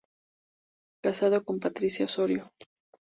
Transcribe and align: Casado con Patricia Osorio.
Casado 1.03 1.43
con 1.45 1.59
Patricia 1.59 2.05
Osorio. 2.07 2.43